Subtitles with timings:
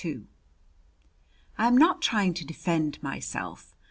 [0.03, 0.23] II
[1.59, 3.75] I am not trying to defend myself.